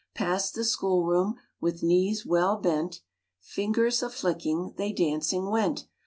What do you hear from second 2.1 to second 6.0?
well bent Fingers a flicking, They dancing went.